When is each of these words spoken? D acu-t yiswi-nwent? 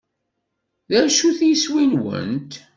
D 0.89 0.91
acu-t 1.01 1.39
yiswi-nwent? 1.49 2.53